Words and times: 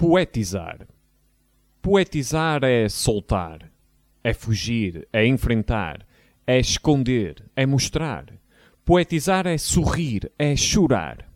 Poetizar. 0.00 0.88
Poetizar 1.82 2.64
é 2.64 2.88
soltar, 2.88 3.70
é 4.24 4.32
fugir, 4.32 5.06
é 5.12 5.26
enfrentar, 5.26 6.06
é 6.46 6.58
esconder, 6.58 7.44
é 7.54 7.66
mostrar. 7.66 8.24
Poetizar 8.82 9.46
é 9.46 9.58
sorrir, 9.58 10.32
é 10.38 10.56
chorar. 10.56 11.30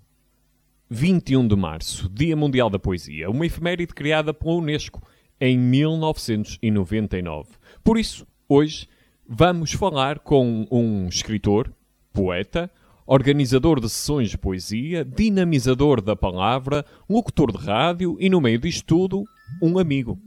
21 0.89 1.47
de 1.47 1.55
março, 1.55 2.09
Dia 2.09 2.35
Mundial 2.35 2.71
da 2.71 2.79
Poesia, 2.79 3.29
uma 3.29 3.45
efeméride 3.45 3.93
criada 3.93 4.33
pela 4.33 4.55
Unesco 4.55 5.07
em 5.39 5.59
1999. 5.59 7.51
Por 7.85 7.99
isso, 7.99 8.27
hoje, 8.49 8.89
vamos 9.29 9.73
falar 9.73 10.21
com 10.21 10.67
um 10.71 11.07
escritor, 11.07 11.71
poeta, 12.15 12.71
organizador 13.07 13.81
de 13.81 13.89
sessões 13.89 14.31
de 14.31 14.39
poesia, 14.39 15.05
dinamizador 15.05 16.01
da 16.01 16.17
palavra, 16.17 16.85
locutor 17.09 17.53
de 17.53 17.59
rádio 17.59 18.17
e, 18.19 18.29
no 18.31 18.41
meio 18.41 18.59
disto 18.59 18.87
tudo, 18.87 19.25
um 19.63 19.79
amigo. 19.79 20.19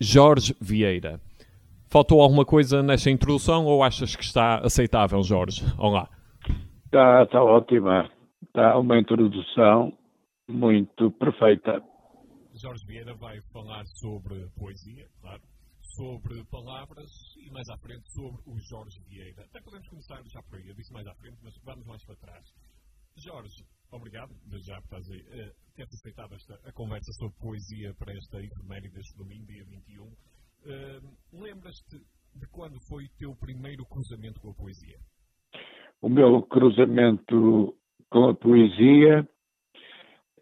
Jorge 0.00 0.54
Vieira. 0.60 1.20
Faltou 1.88 2.20
alguma 2.20 2.44
coisa 2.44 2.82
nesta 2.82 3.10
introdução 3.10 3.64
ou 3.64 3.82
achas 3.82 4.14
que 4.14 4.22
está 4.22 4.58
aceitável, 4.58 5.22
Jorge? 5.22 5.64
Olá. 5.78 6.08
Está, 6.84 7.22
está 7.22 7.42
ótima. 7.42 8.10
Está 8.42 8.78
uma 8.78 8.98
introdução 8.98 9.92
muito 10.48 11.10
perfeita. 11.12 11.82
Jorge 12.54 12.84
Vieira 12.86 13.14
vai 13.14 13.40
falar 13.52 13.86
sobre 13.86 14.46
poesia, 14.58 15.06
claro, 15.20 15.40
sobre 15.98 16.44
palavras 16.44 17.10
e 17.36 17.50
mais 17.50 17.68
à 17.68 17.76
frente 17.78 18.08
sobre 18.12 18.40
o 18.46 18.56
Jorge 18.70 19.00
Vieira. 19.08 19.42
Até 19.42 19.60
podemos 19.60 19.88
começar 19.88 20.22
já 20.30 20.40
por 20.44 20.56
aí, 20.56 20.68
eu 20.68 20.74
disse 20.76 20.92
mais 20.92 21.04
à 21.08 21.14
frente, 21.16 21.36
mas 21.42 21.52
vamos 21.64 21.84
mais 21.86 22.04
para 22.04 22.14
trás. 22.14 22.46
Jorge, 23.16 23.66
obrigado, 23.90 24.32
desde 24.46 24.68
já 24.68 24.80
por 24.82 24.96
uh, 24.96 25.02
teres 25.74 25.92
aceitado 25.94 26.34
esta, 26.36 26.54
a 26.54 26.72
conversa 26.72 27.12
sobre 27.14 27.36
poesia 27.40 27.92
para 27.98 28.12
esta 28.12 28.38
efeméride 28.40 28.94
deste 28.94 29.18
domingo, 29.18 29.44
dia 29.46 29.64
21. 29.64 30.04
Uh, 30.04 30.14
eh, 30.66 31.00
Lembras-te 31.32 31.98
de 31.98 32.46
quando 32.52 32.78
foi 32.86 33.04
o 33.04 33.10
teu 33.18 33.34
primeiro 33.34 33.84
cruzamento 33.86 34.40
com 34.40 34.50
a 34.50 34.54
poesia? 34.54 35.00
O 36.00 36.08
meu 36.08 36.40
cruzamento 36.42 37.76
com 38.08 38.28
a 38.28 38.34
poesia 38.36 39.28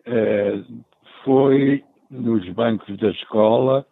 uh, 0.01 0.85
foi 1.25 1.83
nos 2.11 2.47
bancos 2.53 2.95
da 2.99 3.09
escola, 3.11 3.87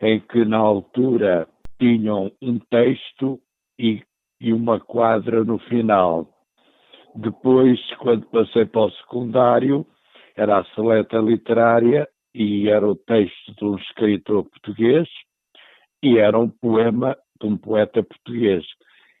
em 0.00 0.20
que 0.20 0.44
na 0.44 0.58
altura 0.58 1.48
tinham 1.78 2.30
um 2.40 2.58
texto 2.58 3.40
e, 3.78 4.02
e 4.40 4.52
uma 4.52 4.80
quadra 4.80 5.44
no 5.44 5.58
final. 5.58 6.28
Depois, 7.14 7.78
quando 7.98 8.26
passei 8.26 8.64
para 8.64 8.86
o 8.86 8.90
secundário, 8.90 9.86
era 10.36 10.58
a 10.58 10.64
seleta 10.74 11.18
literária 11.18 12.08
e 12.34 12.68
era 12.68 12.86
o 12.86 12.96
texto 12.96 13.54
de 13.56 13.64
um 13.64 13.76
escritor 13.76 14.44
português 14.44 15.08
e 16.02 16.18
era 16.18 16.38
um 16.38 16.48
poema 16.48 17.16
de 17.40 17.46
um 17.46 17.56
poeta 17.56 18.02
português. 18.02 18.64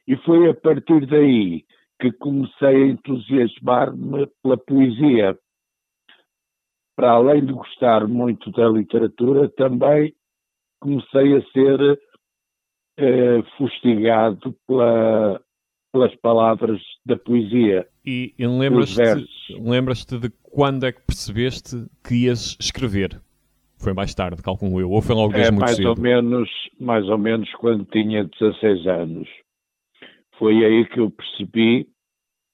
E 0.06 0.16
foi 0.16 0.50
a 0.50 0.54
partir 0.54 1.06
daí 1.06 1.64
que 2.00 2.12
comecei 2.12 2.82
a 2.82 2.86
entusiasmar-me 2.88 4.26
pela 4.42 4.56
poesia. 4.56 5.38
Para 6.96 7.12
além 7.12 7.44
de 7.46 7.52
gostar 7.52 8.06
muito 8.06 8.50
da 8.50 8.68
literatura, 8.68 9.48
também 9.50 10.14
comecei 10.84 11.34
a 11.34 11.42
ser 11.50 11.98
eh, 12.98 13.42
fustigado 13.56 14.54
pela, 14.66 15.40
pelas 15.90 16.14
palavras 16.16 16.78
da 17.06 17.16
poesia. 17.16 17.88
E, 18.04 18.34
e 18.38 18.46
lembras-te 18.46 19.00
lembras 19.58 20.04
de 20.04 20.30
quando 20.42 20.84
é 20.84 20.92
que 20.92 21.00
percebeste 21.00 21.86
que 22.06 22.26
ias 22.26 22.54
escrever? 22.60 23.18
Foi 23.78 23.94
mais 23.94 24.14
tarde, 24.14 24.42
calculo 24.42 24.78
eu, 24.78 24.90
ou 24.90 25.00
foi 25.00 25.14
logo 25.14 25.32
desde 25.32 25.48
é, 25.48 25.50
muito 25.50 25.60
mais 25.62 25.76
cedo? 25.76 25.88
Ou 25.88 25.98
menos, 25.98 26.50
mais 26.78 27.08
ou 27.08 27.18
menos 27.18 27.50
quando 27.54 27.84
tinha 27.86 28.24
16 28.24 28.86
anos. 28.86 29.28
Foi 30.38 30.64
aí 30.64 30.86
que 30.86 31.00
eu 31.00 31.10
percebi 31.10 31.88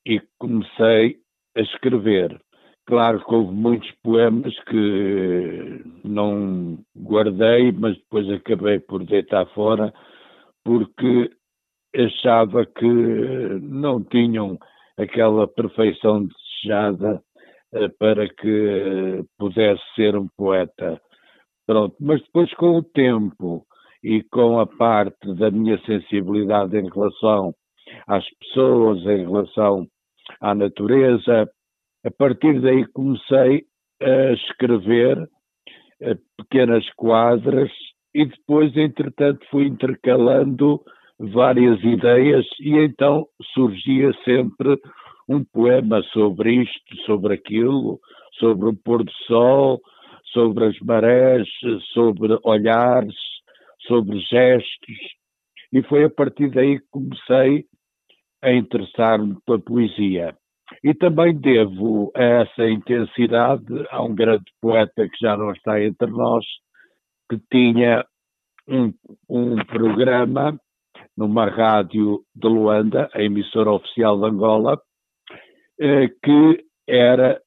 e 0.06 0.20
comecei 0.38 1.18
a 1.56 1.60
escrever. 1.60 2.40
Claro 2.90 3.24
que 3.24 3.32
houve 3.32 3.52
muitos 3.54 3.88
poemas 4.02 4.52
que 4.64 5.80
não 6.02 6.76
guardei, 6.96 7.70
mas 7.70 7.96
depois 7.96 8.28
acabei 8.28 8.80
por 8.80 9.04
deitar 9.04 9.46
fora, 9.54 9.94
porque 10.64 11.30
achava 11.94 12.66
que 12.66 12.88
não 13.62 14.02
tinham 14.02 14.58
aquela 14.98 15.46
perfeição 15.46 16.26
desejada 16.26 17.22
eh, 17.74 17.88
para 17.96 18.28
que 18.28 19.24
pudesse 19.38 19.82
ser 19.94 20.16
um 20.16 20.26
poeta. 20.36 21.00
Pronto, 21.64 21.94
mas 22.00 22.20
depois 22.22 22.52
com 22.54 22.78
o 22.78 22.82
tempo 22.82 23.64
e 24.02 24.20
com 24.24 24.58
a 24.58 24.66
parte 24.66 25.32
da 25.36 25.48
minha 25.48 25.78
sensibilidade 25.86 26.76
em 26.76 26.90
relação 26.90 27.54
às 28.08 28.28
pessoas, 28.40 28.98
em 29.06 29.26
relação 29.26 29.86
à 30.40 30.56
natureza, 30.56 31.48
a 32.04 32.10
partir 32.10 32.60
daí 32.60 32.86
comecei 32.92 33.64
a 34.00 34.32
escrever 34.32 35.28
eh, 36.00 36.16
pequenas 36.36 36.88
quadras 36.94 37.70
e 38.14 38.24
depois, 38.24 38.76
entretanto, 38.76 39.46
fui 39.50 39.66
intercalando 39.66 40.82
várias 41.18 41.82
ideias 41.84 42.46
e 42.58 42.76
então 42.78 43.26
surgia 43.52 44.12
sempre 44.24 44.80
um 45.28 45.44
poema 45.44 46.02
sobre 46.12 46.62
isto, 46.62 46.96
sobre 47.06 47.34
aquilo, 47.34 48.00
sobre 48.38 48.68
o 48.68 48.76
pôr 48.76 49.04
do 49.04 49.12
sol, 49.26 49.80
sobre 50.32 50.66
as 50.66 50.78
marés, 50.80 51.48
sobre 51.92 52.38
olhares, 52.42 53.14
sobre 53.86 54.18
gestos. 54.20 54.98
E 55.72 55.82
foi 55.82 56.04
a 56.04 56.10
partir 56.10 56.50
daí 56.50 56.80
que 56.80 56.86
comecei 56.90 57.64
a 58.42 58.52
interessar-me 58.52 59.36
pela 59.46 59.60
poesia. 59.60 60.36
E 60.84 60.94
também 60.94 61.36
devo 61.36 62.12
essa 62.14 62.68
intensidade 62.68 63.86
a 63.90 64.02
um 64.02 64.14
grande 64.14 64.44
poeta 64.60 65.08
que 65.08 65.16
já 65.20 65.36
não 65.36 65.52
está 65.52 65.82
entre 65.82 66.10
nós, 66.10 66.44
que 67.28 67.38
tinha 67.50 68.04
um, 68.68 68.92
um 69.28 69.56
programa 69.64 70.58
numa 71.16 71.46
rádio 71.46 72.24
de 72.34 72.48
Luanda, 72.48 73.10
a 73.12 73.22
emissora 73.22 73.70
oficial 73.70 74.18
de 74.18 74.26
Angola, 74.26 74.80
eh, 75.78 76.08
que 76.22 76.64
era 76.86 77.40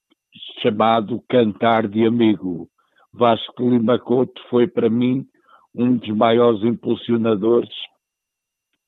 chamado 0.62 1.24
Cantar 1.30 1.88
de 1.88 2.06
Amigo. 2.06 2.70
Vasco 3.12 3.70
Lima 3.70 4.00
Couto 4.00 4.42
foi 4.50 4.68
para 4.68 4.90
mim 4.90 5.26
um 5.76 5.98
dos 5.98 6.10
maiores 6.10 6.64
impulsionadores 6.64 7.70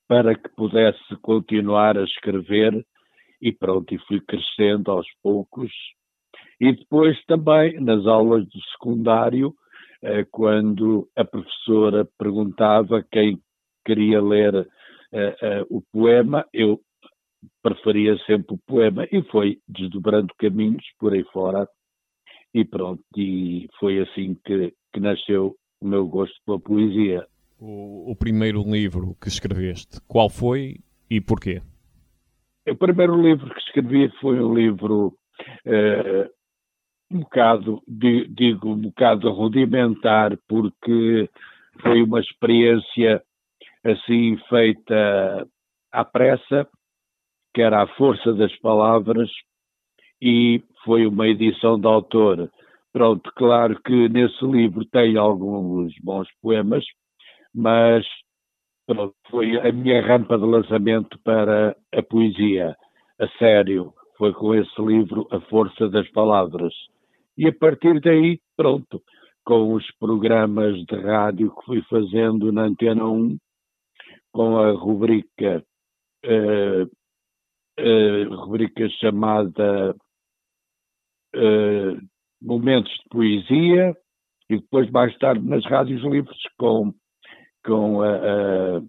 para 0.08 0.34
que 0.34 0.48
pudesse 0.50 1.16
continuar 1.20 1.98
a 1.98 2.04
escrever 2.04 2.84
e 3.40 3.52
pronto, 3.52 3.94
e 3.94 3.98
fui 4.06 4.20
crescendo 4.20 4.90
aos 4.90 5.06
poucos. 5.22 5.70
E 6.60 6.72
depois 6.72 7.22
também 7.26 7.78
nas 7.80 8.06
aulas 8.06 8.44
do 8.46 8.60
secundário, 8.72 9.54
eh, 10.02 10.24
quando 10.30 11.08
a 11.16 11.24
professora 11.24 12.08
perguntava 12.18 13.04
quem 13.10 13.40
queria 13.84 14.20
ler 14.22 14.66
eh, 15.12 15.36
eh, 15.40 15.66
o 15.70 15.82
poema, 15.92 16.46
eu 16.52 16.80
preferia 17.62 18.16
sempre 18.26 18.54
o 18.54 18.60
poema 18.66 19.06
e 19.10 19.22
foi 19.30 19.58
desdobrando 19.68 20.34
caminhos 20.38 20.84
por 20.98 21.12
aí 21.12 21.24
fora 21.32 21.68
e 22.54 22.64
pronto, 22.64 23.02
e 23.16 23.68
foi 23.78 24.00
assim 24.00 24.36
que, 24.44 24.72
que 24.92 25.00
nasceu 25.00 25.54
o 25.80 25.86
meu 25.86 26.06
gosto 26.06 26.34
pela 26.44 26.58
poesia. 26.58 27.26
O, 27.58 28.10
o 28.10 28.16
primeiro 28.16 28.62
livro 28.62 29.16
que 29.20 29.28
escreveste, 29.28 30.00
qual 30.08 30.30
foi 30.30 30.76
e 31.10 31.20
porquê? 31.20 31.60
O 32.68 32.74
primeiro 32.74 33.20
livro 33.20 33.48
que 33.54 33.60
escrevi 33.60 34.08
foi 34.20 34.42
um 34.42 34.52
livro 34.52 35.16
uh, 35.66 36.36
um 37.10 37.20
bocado, 37.20 37.80
digo, 37.86 38.70
um 38.70 38.80
bocado 38.80 39.30
rudimentar, 39.30 40.36
porque 40.48 41.30
foi 41.80 42.02
uma 42.02 42.18
experiência 42.18 43.22
assim 43.84 44.36
feita 44.48 45.46
à 45.92 46.04
pressa, 46.04 46.68
que 47.54 47.62
era 47.62 47.82
a 47.82 47.86
força 47.94 48.34
das 48.34 48.54
palavras, 48.56 49.30
e 50.20 50.60
foi 50.84 51.06
uma 51.06 51.28
edição 51.28 51.78
de 51.78 51.86
autor. 51.86 52.50
Pronto, 52.92 53.30
claro 53.36 53.80
que 53.82 54.08
nesse 54.08 54.44
livro 54.44 54.84
tem 54.86 55.16
alguns 55.16 55.94
bons 56.02 56.28
poemas, 56.42 56.84
mas 57.54 58.04
Pronto, 58.86 59.14
foi 59.28 59.58
a 59.58 59.72
minha 59.72 60.00
rampa 60.00 60.38
de 60.38 60.44
lançamento 60.44 61.18
para 61.24 61.76
a 61.92 62.02
poesia, 62.02 62.76
a 63.18 63.28
sério. 63.38 63.92
Foi 64.16 64.32
com 64.32 64.54
esse 64.54 64.80
livro 64.80 65.26
A 65.30 65.40
Força 65.40 65.88
das 65.88 66.08
Palavras. 66.12 66.72
E 67.36 67.48
a 67.48 67.52
partir 67.52 68.00
daí, 68.00 68.40
pronto, 68.56 69.02
com 69.44 69.74
os 69.74 69.84
programas 69.98 70.76
de 70.86 70.96
rádio 70.96 71.54
que 71.54 71.66
fui 71.66 71.82
fazendo 71.82 72.52
na 72.52 72.62
Antena 72.62 73.04
1, 73.04 73.36
com 74.32 74.58
a 74.58 74.72
rubrica, 74.72 75.64
uh, 76.24 76.84
uh, 76.84 78.34
rubrica 78.36 78.88
chamada 79.00 79.94
uh, 81.34 82.00
Momentos 82.40 82.92
de 82.92 83.08
Poesia, 83.10 83.96
e 84.48 84.56
depois 84.58 84.90
mais 84.90 85.16
tarde 85.18 85.44
nas 85.44 85.64
rádios 85.64 86.02
livres 86.02 86.38
com, 86.56 86.94
com 87.66 88.02
a, 88.02 88.14
a 88.14 88.82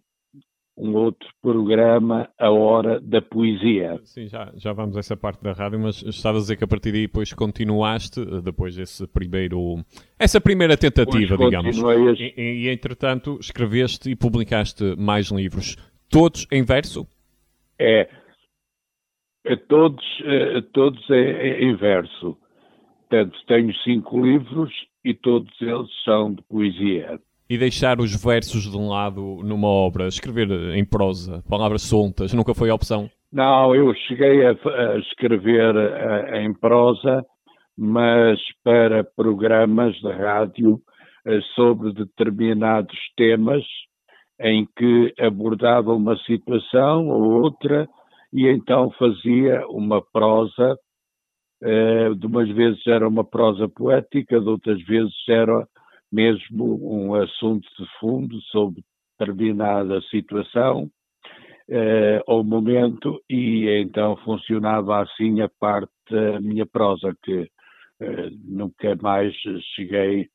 um 0.77 0.95
outro 0.95 1.27
programa, 1.41 2.29
A 2.37 2.51
Hora 2.51 2.99
da 2.99 3.19
Poesia. 3.19 3.99
Sim, 4.03 4.27
já, 4.27 4.51
já 4.55 4.71
vamos 4.73 4.95
a 4.95 4.99
essa 4.99 5.17
parte 5.17 5.43
da 5.43 5.51
rádio, 5.51 5.79
mas 5.79 6.03
estava 6.03 6.37
a 6.37 6.41
dizer 6.41 6.55
que 6.55 6.63
a 6.63 6.67
partir 6.67 6.91
daí 6.91 7.07
depois 7.07 7.33
continuaste, 7.33 8.23
depois 8.43 8.75
desse 8.75 9.07
primeiro, 9.07 9.83
essa 10.19 10.39
primeira 10.39 10.77
tentativa, 10.77 11.35
digamos. 11.35 11.77
E, 12.19 12.33
e, 12.37 12.65
e, 12.65 12.69
entretanto 12.69 13.39
escreveste 13.41 14.11
e 14.11 14.15
publicaste 14.15 14.95
mais 14.95 15.31
livros, 15.31 15.75
todos 16.11 16.45
em 16.51 16.63
verso? 16.63 17.07
É, 17.79 18.07
é 19.45 19.55
todos, 19.55 20.05
todos 20.73 21.03
em 21.09 21.75
verso. 21.75 22.37
Portanto, 23.09 23.37
tenho 23.47 23.73
cinco 23.83 24.23
livros 24.23 24.71
e 25.03 25.13
todos 25.13 25.49
eles 25.59 25.89
são 26.03 26.33
de 26.33 26.41
poesia 26.43 27.19
e 27.49 27.57
deixar 27.57 27.99
os 27.99 28.13
versos 28.21 28.63
de 28.63 28.77
um 28.77 28.89
lado 28.89 29.41
numa 29.43 29.67
obra, 29.67 30.07
escrever 30.07 30.49
em 30.75 30.85
prosa, 30.85 31.43
palavras 31.49 31.81
soltas, 31.81 32.33
nunca 32.33 32.53
foi 32.53 32.69
a 32.69 32.75
opção? 32.75 33.09
Não, 33.31 33.75
eu 33.75 33.93
cheguei 34.07 34.45
a, 34.45 34.51
a 34.51 34.97
escrever 34.99 35.75
a, 35.77 36.35
a, 36.35 36.41
em 36.41 36.53
prosa, 36.53 37.25
mas 37.77 38.39
para 38.63 39.03
programas 39.03 39.95
de 39.95 40.11
rádio 40.11 40.79
eh, 41.25 41.41
sobre 41.55 41.93
determinados 41.93 42.97
temas 43.15 43.63
em 44.39 44.67
que 44.77 45.13
abordava 45.19 45.93
uma 45.93 46.17
situação 46.19 47.09
ou 47.09 47.43
outra 47.43 47.87
e 48.31 48.47
então 48.47 48.91
fazia 48.91 49.65
uma 49.67 50.01
prosa, 50.01 50.77
eh, 51.61 52.13
de 52.13 52.25
umas 52.25 52.49
vezes 52.49 52.85
era 52.87 53.07
uma 53.07 53.23
prosa 53.23 53.67
poética, 53.67 54.39
de 54.39 54.47
outras 54.47 54.81
vezes 54.83 55.13
era 55.27 55.67
mesmo 56.11 56.79
um 56.81 57.13
assunto 57.15 57.67
de 57.77 57.85
fundo 57.99 58.39
sobre 58.51 58.83
determinada 59.19 60.01
situação 60.09 60.89
eh, 61.69 62.21
ou 62.27 62.43
momento 62.43 63.21
e 63.29 63.67
então 63.81 64.15
funcionava 64.17 65.01
assim 65.01 65.41
a 65.41 65.49
parte 65.59 65.91
da 66.09 66.39
minha 66.39 66.65
prosa 66.65 67.13
que 67.23 67.49
eh, 67.99 68.29
nunca 68.45 68.95
mais 69.01 69.33
cheguei 69.75 70.29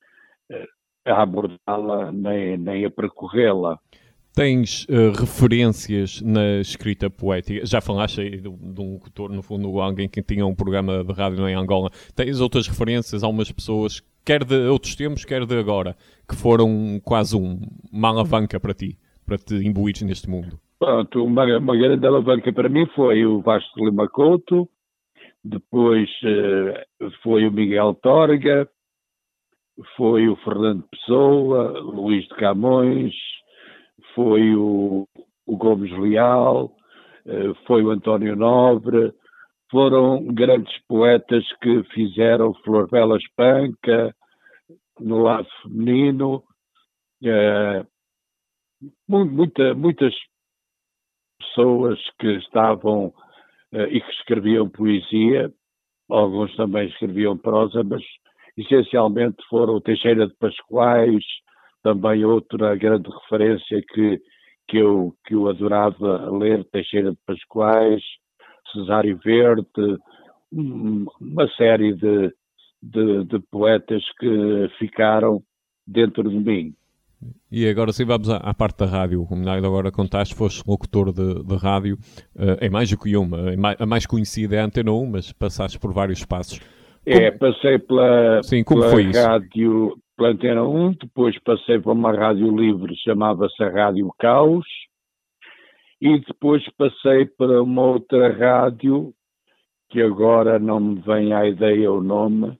eh, 0.50 0.66
a 1.06 1.22
abordá-la 1.22 2.12
nem, 2.12 2.56
nem 2.56 2.84
a 2.84 2.90
percorrê-la. 2.90 3.78
Tens 4.34 4.86
uh, 4.86 5.12
referências 5.12 6.22
na 6.22 6.60
escrita 6.60 7.10
poética? 7.10 7.66
Já 7.66 7.82
falaste 7.82 8.22
aí 8.22 8.30
de, 8.30 8.48
de 8.48 8.80
um 8.80 8.94
locutor, 8.94 9.30
no 9.30 9.42
fundo, 9.42 9.78
alguém 9.78 10.08
que 10.08 10.22
tinha 10.22 10.46
um 10.46 10.54
programa 10.54 11.04
de 11.04 11.12
rádio 11.12 11.46
em 11.46 11.54
Angola. 11.54 11.90
Tens 12.16 12.40
outras 12.40 12.66
referências? 12.66 13.22
Algumas 13.22 13.52
pessoas 13.52 14.02
quer 14.24 14.44
de 14.44 14.68
outros 14.68 14.94
tempos, 14.94 15.24
quer 15.24 15.44
de 15.44 15.58
agora, 15.58 15.96
que 16.28 16.36
foram 16.36 17.00
quase 17.04 17.36
um, 17.36 17.60
uma 17.92 18.08
alavanca 18.08 18.58
para 18.58 18.74
ti, 18.74 18.98
para 19.26 19.36
te 19.36 19.54
imbuires 19.54 20.02
neste 20.02 20.28
mundo? 20.28 20.58
Pronto, 20.78 21.24
uma, 21.24 21.44
uma 21.58 21.76
grande 21.76 22.06
alavanca 22.06 22.52
para 22.52 22.68
mim 22.68 22.86
foi 22.94 23.24
o 23.24 23.40
Vasco 23.40 23.84
Lima 23.84 24.08
Couto, 24.08 24.68
depois 25.44 26.08
uh, 26.22 27.10
foi 27.22 27.46
o 27.46 27.52
Miguel 27.52 27.94
Torga, 27.94 28.68
foi 29.96 30.28
o 30.28 30.36
Fernando 30.36 30.84
Pessoa, 30.90 31.78
Luís 31.80 32.24
de 32.24 32.34
Camões, 32.34 33.14
foi 34.14 34.54
o, 34.54 35.06
o 35.46 35.56
Gomes 35.56 35.92
Leal, 35.98 36.66
uh, 37.26 37.54
foi 37.66 37.82
o 37.82 37.90
António 37.90 38.36
Nobre, 38.36 39.12
foram 39.72 40.26
grandes 40.26 40.78
poetas 40.86 41.42
que 41.62 41.82
fizeram 41.94 42.52
Flor 42.62 42.88
Bela 42.90 43.16
Espanca, 43.16 44.14
no 45.00 45.22
lado 45.22 45.48
feminino, 45.62 46.44
é, 47.24 47.82
muita, 49.08 49.74
muitas 49.74 50.14
pessoas 51.38 51.98
que 52.20 52.36
estavam 52.36 53.14
é, 53.72 53.84
e 53.84 54.00
que 54.02 54.10
escreviam 54.10 54.68
poesia, 54.68 55.50
alguns 56.10 56.54
também 56.54 56.88
escreviam 56.88 57.38
prosa, 57.38 57.82
mas 57.82 58.02
essencialmente 58.58 59.42
foram 59.48 59.80
Teixeira 59.80 60.26
de 60.26 60.34
Pascoais, 60.34 61.24
também 61.82 62.26
outra 62.26 62.76
grande 62.76 63.08
referência 63.10 63.82
que, 63.88 64.20
que, 64.68 64.76
eu, 64.76 65.16
que 65.24 65.34
eu 65.34 65.48
adorava 65.48 66.30
ler, 66.30 66.62
Teixeira 66.66 67.12
de 67.12 67.18
Pascoais, 67.26 68.02
Cesário 68.70 69.18
Verde, 69.24 69.66
uma 70.52 71.48
série 71.56 71.94
de, 71.94 72.32
de, 72.82 73.24
de, 73.24 73.38
poetas 73.50 74.02
que 74.18 74.68
ficaram 74.78 75.42
dentro 75.86 76.28
de 76.28 76.36
mim. 76.36 76.74
E 77.50 77.68
agora 77.68 77.92
sim 77.92 78.04
vamos 78.04 78.28
à, 78.28 78.36
à 78.38 78.52
parte 78.52 78.78
da 78.78 78.86
rádio. 78.86 79.24
Como 79.26 79.48
agora 79.48 79.92
contaste, 79.92 80.34
foste 80.34 80.62
locutor 80.66 81.12
de, 81.12 81.42
de 81.44 81.56
rádio 81.56 81.96
uh, 82.36 82.58
em 82.60 82.68
mais 82.68 82.90
do 82.90 82.98
que 82.98 83.16
uma. 83.16 83.56
Mais, 83.56 83.80
a 83.80 83.86
mais 83.86 84.06
conhecida 84.06 84.56
é 84.56 84.60
a 84.60 84.64
Antena 84.64 84.92
1, 84.92 85.06
mas 85.06 85.32
passaste 85.32 85.78
por 85.78 85.92
vários 85.92 86.18
espaços. 86.18 86.60
É, 87.04 87.30
passei 87.32 87.78
pela, 87.78 88.42
sim, 88.42 88.62
como 88.62 88.80
pela 88.80 88.92
foi 88.92 89.04
isso? 89.04 89.20
rádio, 89.20 89.96
pela 90.16 90.30
Antena 90.30 90.62
1, 90.62 90.92
depois 91.00 91.36
passei 91.40 91.80
para 91.80 91.92
uma 91.92 92.12
rádio 92.12 92.56
livre, 92.56 92.94
chamava-se 92.96 93.62
Rádio 93.64 94.08
Caos, 94.18 94.64
e 96.02 96.18
depois 96.18 96.68
passei 96.70 97.26
para 97.26 97.62
uma 97.62 97.82
outra 97.82 98.32
rádio, 98.36 99.14
que 99.88 100.02
agora 100.02 100.58
não 100.58 100.80
me 100.80 101.00
vem 101.00 101.32
à 101.32 101.46
ideia 101.46 101.92
o 101.92 102.02
nome, 102.02 102.58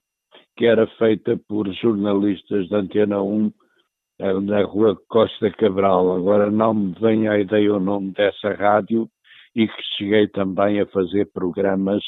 que 0.57 0.65
era 0.65 0.87
feita 0.97 1.37
por 1.49 1.67
jornalistas 1.75 2.69
da 2.69 2.79
Antena 2.79 3.21
1, 3.21 3.53
eh, 4.21 4.41
na 4.43 4.63
rua 4.63 4.97
Costa 5.09 5.51
Cabral. 5.51 6.15
Agora 6.15 6.53
não 6.53 6.73
me 6.73 6.95
vem 7.01 7.27
à 7.27 7.37
ideia 7.37 7.75
o 7.75 7.81
nome 7.81 8.13
dessa 8.13 8.55
rádio 8.55 9.09
e 9.57 9.67
que 9.67 9.83
cheguei 9.97 10.29
também 10.29 10.81
a 10.81 10.87
fazer 10.87 11.29
programas 11.33 12.05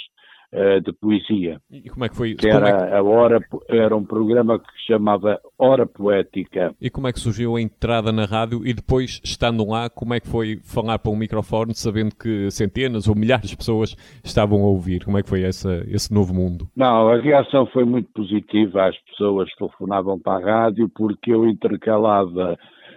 uh, 0.55 0.81
de 0.81 0.93
poesia. 0.93 1.61
E 1.71 1.91
como 1.91 2.05
é 2.05 2.09
que 2.09 2.17
foi? 2.17 2.35
Que 2.35 2.49
era, 2.49 2.69
é 2.69 2.89
que... 2.89 2.95
a 2.95 3.03
hora, 3.03 3.41
era 3.69 3.97
um 3.97 4.05
programa 4.05 4.59
que 4.59 4.73
se 4.73 4.87
chamava 4.87 5.41
Hora 5.59 5.87
Poética. 5.87 6.75
E 6.81 6.89
como 6.89 7.09
é 7.09 7.13
que 7.13 7.21
surgiu 7.21 7.57
a 7.57 7.61
entrada 7.61 8.13
na 8.13 8.25
rádio 8.25 8.67
e 8.67 8.73
depois, 8.73 9.21
estando 9.25 9.69
lá, 9.69 9.91
como 9.91 10.15
é 10.15 10.21
que 10.21 10.29
foi 10.29 10.61
falar 10.63 10.99
para 10.99 11.11
um 11.11 11.17
microfone 11.17 11.75
sabendo 11.75 12.15
que 12.15 12.51
centenas 12.51 13.09
ou 13.09 13.15
milhares 13.15 13.51
de 13.51 13.57
pessoas 13.57 13.97
estavam 14.23 14.63
a 14.63 14.67
ouvir? 14.67 15.05
Como 15.05 15.19
é 15.19 15.23
que 15.23 15.29
foi 15.29 15.43
essa, 15.43 15.85
esse 15.89 16.15
novo 16.15 16.33
mundo? 16.33 16.69
Não, 16.77 17.09
a 17.09 17.21
reação 17.21 17.67
foi 17.67 17.85
muito 17.85 18.09
positiva. 18.13 18.87
As 18.87 18.99
pessoas 19.11 19.53
telefonavam 19.57 20.19
para 20.19 20.39
a 20.39 20.63
rádio 20.63 20.89
porque 20.95 21.33
eu 21.33 21.47
intercalava 21.47 22.57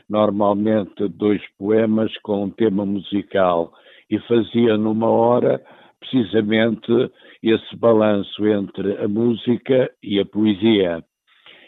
normalmente 0.10 1.08
dois 1.10 1.42
poemas 1.58 2.16
com 2.20 2.46
um 2.46 2.50
tema 2.50 2.86
musical 2.86 3.74
e 4.10 4.18
fazia 4.20 4.78
numa 4.78 5.10
hora 5.10 5.62
precisamente 6.00 7.12
esse 7.44 7.76
balanço 7.76 8.46
entre 8.48 8.98
a 8.98 9.08
música 9.08 9.90
e 10.02 10.20
a 10.20 10.26
poesia. 10.26 11.04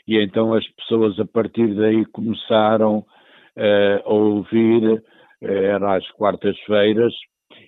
E 0.07 0.17
então 0.17 0.53
as 0.53 0.67
pessoas 0.69 1.19
a 1.19 1.25
partir 1.25 1.75
daí 1.75 2.05
começaram 2.07 2.99
uh, 2.99 4.01
a 4.05 4.13
ouvir, 4.13 4.93
uh, 4.93 5.01
era 5.41 5.97
às 5.97 6.11
quartas-feiras, 6.11 7.13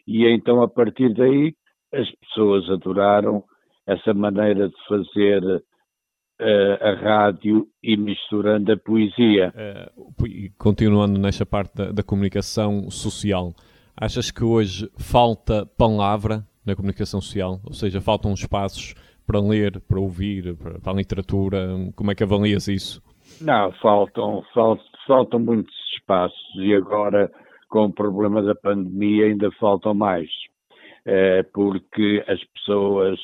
e 0.07 0.25
então 0.25 0.61
a 0.61 0.67
partir 0.67 1.13
daí 1.13 1.53
as 1.93 2.09
pessoas 2.15 2.69
adoraram 2.69 3.43
essa 3.85 4.13
maneira 4.13 4.69
de 4.69 4.75
fazer 4.87 5.43
uh, 5.43 6.83
a 6.83 6.93
rádio 6.95 7.67
e 7.83 7.95
misturando 7.97 8.71
a 8.71 8.77
poesia. 8.77 9.53
Uh, 9.55 10.51
continuando 10.57 11.19
nesta 11.19 11.45
parte 11.45 11.75
da, 11.75 11.91
da, 11.91 12.03
comunicação 12.03 12.89
social, 12.89 13.53
achas 13.95 14.31
que 14.31 14.43
hoje 14.43 14.89
falta 14.97 15.65
palavra 15.77 16.45
na 16.65 16.75
comunicação 16.75 17.21
social? 17.21 17.59
Ou 17.65 17.73
seja, 17.73 18.01
faltam 18.01 18.33
espaços 18.33 18.93
para 19.25 19.39
ler, 19.39 19.79
para 19.81 19.99
ouvir, 19.99 20.55
para, 20.57 20.79
para 20.79 20.91
a 20.91 20.95
literatura? 20.95 21.69
Como 21.95 22.11
é 22.11 22.15
que 22.15 22.23
avalias 22.23 22.67
isso? 22.67 23.01
Não, 23.39 23.71
faltam, 23.73 24.43
faltam, 24.53 24.85
faltam 25.07 25.39
muitos 25.39 25.73
espaços 25.95 26.55
e 26.55 26.73
agora 26.73 27.31
com 27.69 27.85
o 27.85 27.93
problema 27.93 28.41
da 28.41 28.53
pandemia 28.53 29.27
ainda 29.27 29.49
faltam 29.53 29.93
mais, 29.93 30.29
é, 31.05 31.41
porque 31.53 32.23
as 32.27 32.43
pessoas, 32.53 33.17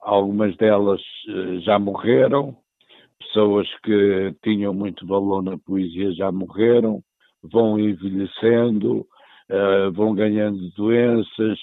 algumas 0.00 0.56
delas 0.56 1.00
eh, 1.28 1.58
já 1.62 1.78
morreram, 1.80 2.56
pessoas 3.18 3.68
que 3.82 4.34
tinham 4.42 4.72
muito 4.72 5.06
valor 5.06 5.42
na 5.42 5.58
poesia 5.58 6.12
já 6.12 6.30
morreram, 6.30 7.02
vão 7.42 7.78
envelhecendo, 7.78 9.06
uh, 9.50 9.92
vão 9.92 10.14
ganhando 10.14 10.70
doenças, 10.76 11.58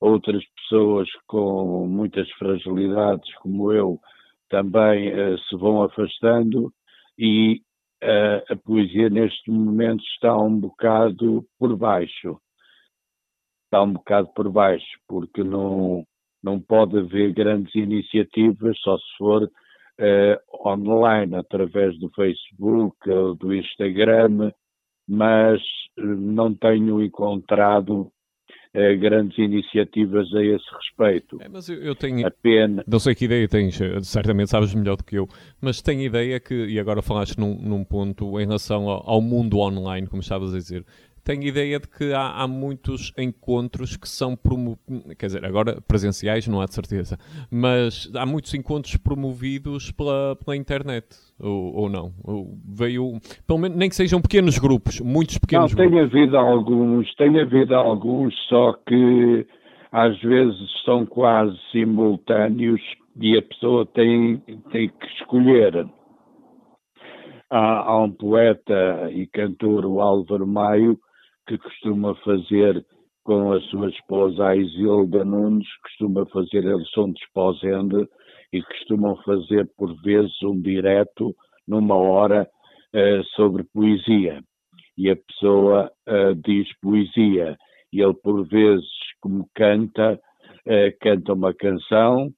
outras 0.00 0.42
pessoas 0.72 1.08
com 1.26 1.86
muitas 1.86 2.30
fragilidades, 2.32 3.32
como 3.36 3.72
eu, 3.72 4.00
também 4.48 5.12
uh, 5.12 5.38
se 5.38 5.56
vão 5.56 5.82
afastando 5.82 6.72
e 7.18 7.60
uh, 8.02 8.52
a 8.52 8.56
poesia 8.56 9.10
neste 9.10 9.50
momento 9.50 10.02
está 10.14 10.34
um 10.34 10.58
bocado 10.58 11.44
por 11.58 11.76
baixo. 11.76 12.38
Está 13.66 13.82
um 13.82 13.92
bocado 13.92 14.28
por 14.34 14.50
baixo, 14.50 14.86
porque 15.06 15.44
não, 15.44 16.04
não 16.42 16.58
pode 16.58 16.98
haver 16.98 17.34
grandes 17.34 17.74
iniciativas, 17.74 18.78
só 18.80 18.96
se 18.96 19.16
for 19.18 19.42
uh, 19.42 20.68
online 20.68 21.36
através 21.36 21.98
do 21.98 22.10
Facebook 22.10 22.96
ou 23.10 23.34
do 23.34 23.54
Instagram, 23.54 24.50
mas 25.06 25.60
não 25.98 26.54
tenho 26.54 27.02
encontrado 27.02 28.10
uh, 28.74 28.98
grandes 28.98 29.38
iniciativas 29.38 30.32
a 30.34 30.44
esse 30.44 30.64
respeito. 30.74 31.38
É, 31.40 31.48
mas 31.48 31.68
eu, 31.68 31.76
eu 31.76 31.94
tenho. 31.94 32.26
Apenas... 32.26 32.84
Não 32.86 32.98
sei 32.98 33.14
que 33.14 33.24
ideia 33.24 33.48
tens, 33.48 33.78
certamente 34.02 34.50
sabes 34.50 34.74
melhor 34.74 34.96
do 34.96 35.04
que 35.04 35.16
eu, 35.16 35.28
mas 35.60 35.80
tenho 35.82 36.02
ideia 36.02 36.38
que, 36.40 36.54
e 36.54 36.78
agora 36.78 37.02
falaste 37.02 37.38
num, 37.38 37.54
num 37.60 37.84
ponto 37.84 38.40
em 38.40 38.44
relação 38.44 38.88
ao, 38.88 39.08
ao 39.08 39.20
mundo 39.20 39.58
online, 39.58 40.06
como 40.06 40.22
estavas 40.22 40.54
a 40.54 40.58
dizer, 40.58 40.84
tenho 41.24 41.42
ideia 41.44 41.78
de 41.78 41.88
que 41.88 42.12
há, 42.12 42.42
há 42.42 42.48
muitos 42.48 43.12
encontros 43.16 43.96
que 43.96 44.08
são 44.08 44.34
promovidos, 44.36 45.14
quer 45.18 45.26
dizer, 45.26 45.44
agora 45.44 45.80
presenciais 45.86 46.46
não 46.48 46.60
há 46.60 46.66
de 46.66 46.74
certeza, 46.74 47.18
mas 47.50 48.10
há 48.14 48.26
muitos 48.26 48.52
encontros 48.54 48.96
promovidos 48.96 49.92
pela, 49.92 50.36
pela 50.36 50.56
internet, 50.56 51.06
ou, 51.38 51.74
ou 51.74 51.88
não? 51.88 52.12
Ou 52.24 52.58
veio, 52.64 53.20
pelo 53.46 53.58
menos, 53.58 53.78
nem 53.78 53.88
que 53.88 53.96
sejam 53.96 54.20
pequenos 54.20 54.58
grupos, 54.58 55.00
muitos 55.00 55.38
pequenos 55.38 55.72
não, 55.72 55.84
grupos. 55.84 56.10
Tem 56.10 56.20
havido 56.20 56.36
alguns, 56.36 57.14
tem 57.14 57.40
havido 57.40 57.74
alguns, 57.74 58.34
só 58.48 58.72
que 58.86 59.46
às 59.92 60.18
vezes 60.22 60.58
são 60.84 61.06
quase 61.06 61.56
simultâneos 61.70 62.80
e 63.20 63.36
a 63.36 63.42
pessoa 63.42 63.86
tem, 63.86 64.38
tem 64.70 64.88
que 64.88 65.06
escolher. 65.20 65.86
Há, 67.50 67.90
há 67.90 68.02
um 68.02 68.10
poeta 68.10 69.10
e 69.12 69.26
cantor, 69.26 69.84
o 69.84 70.00
Álvaro 70.00 70.46
Maio, 70.46 70.98
que 71.52 71.58
costuma 71.58 72.14
fazer 72.16 72.84
com 73.24 73.52
a 73.52 73.60
sua 73.62 73.88
esposa, 73.90 74.48
a 74.48 74.56
Isilda 74.56 75.24
Nunes, 75.24 75.68
costuma 75.82 76.24
fazer, 76.26 76.64
eles 76.64 76.90
são 76.92 77.12
desposende 77.12 78.08
e 78.52 78.62
costumam 78.62 79.16
fazer 79.22 79.70
por 79.76 79.94
vezes 80.02 80.32
um 80.42 80.60
direto 80.60 81.34
numa 81.68 81.94
hora 81.94 82.48
uh, 82.94 83.24
sobre 83.36 83.64
poesia. 83.64 84.42
E 84.96 85.10
a 85.10 85.16
pessoa 85.16 85.90
uh, 86.08 86.34
diz 86.34 86.66
poesia 86.80 87.56
e 87.92 88.00
ele 88.00 88.14
por 88.14 88.46
vezes, 88.48 88.88
como 89.20 89.48
canta, 89.54 90.18
uh, 90.66 90.98
canta 91.00 91.34
uma 91.34 91.54
canção, 91.54 92.30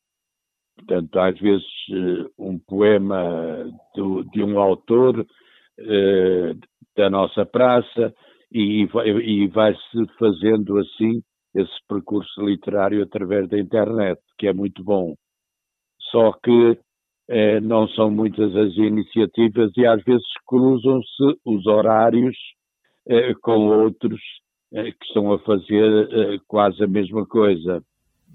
portanto, 0.76 1.18
às 1.20 1.38
vezes 1.38 1.64
um 2.36 2.58
poema 2.58 3.70
do, 3.94 4.24
de 4.24 4.42
um 4.42 4.58
autor 4.58 5.24
da 6.96 7.10
nossa 7.10 7.44
praça, 7.44 8.14
e, 8.54 8.86
e 9.24 9.48
vai-se 9.48 10.06
fazendo 10.18 10.78
assim 10.78 11.20
esse 11.54 11.72
percurso 11.88 12.40
literário 12.44 13.02
através 13.02 13.48
da 13.48 13.58
internet, 13.58 14.20
que 14.38 14.46
é 14.46 14.52
muito 14.52 14.82
bom. 14.82 15.14
Só 16.10 16.32
que 16.32 16.78
eh, 17.28 17.60
não 17.60 17.88
são 17.88 18.10
muitas 18.10 18.54
as 18.54 18.74
iniciativas 18.76 19.72
e 19.76 19.86
às 19.86 20.02
vezes 20.04 20.26
cruzam-se 20.46 21.38
os 21.44 21.66
horários 21.66 22.36
eh, 23.08 23.34
com 23.42 23.68
outros 23.68 24.20
eh, 24.72 24.92
que 24.92 25.04
estão 25.06 25.32
a 25.32 25.38
fazer 25.40 26.40
quase 26.46 26.82
a 26.82 26.86
mesma 26.86 27.26
coisa. 27.26 27.82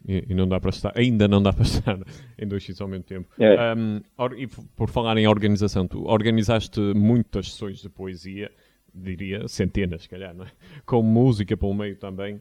E, 0.08 0.26
e, 0.30 0.34
não 0.34 0.48
dá 0.48 0.60
para 0.60 0.70
estar, 0.70 0.94
ainda 0.96 1.28
não 1.28 1.42
dá 1.44 1.52
para 1.54 1.64
estar 1.64 2.00
em 2.38 2.48
dois 2.48 2.64
sítios 2.64 2.82
ao 2.82 2.88
mesmo 2.88 3.04
tempo. 3.04 3.30
É. 3.38 3.74
Um, 3.76 4.02
e 4.38 4.48
por 4.76 4.90
falar 4.90 5.18
em 5.18 5.28
organização, 5.28 5.88
tu 5.88 6.06
organizaste 6.08 6.80
muitas 6.96 7.52
sessões 7.52 7.82
de 7.82 7.90
poesia 7.90 8.50
diria 8.94 9.48
centenas, 9.48 10.04
se 10.04 10.10
calhar, 10.10 10.34
não 10.34 10.46
é? 10.46 10.50
com 10.86 11.02
música 11.02 11.56
pelo 11.56 11.74
meio 11.74 11.96
também. 11.98 12.40